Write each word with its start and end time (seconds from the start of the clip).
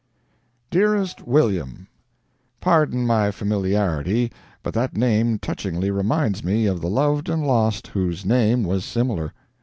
DEAREST 0.71 1.27
WILLIAM:—Pardon 1.27 3.05
my 3.05 3.29
familiarity—but 3.29 4.73
that 4.73 4.97
name 4.97 5.37
touchingly 5.37 5.91
reminds 5.91 6.43
me 6.43 6.65
of 6.65 6.81
the 6.81 6.89
loved 6.89 7.29
and 7.29 7.45
lost, 7.45 7.85
whose 7.89 8.25
name 8.25 8.63
was 8.63 8.83
similar. 8.83 9.31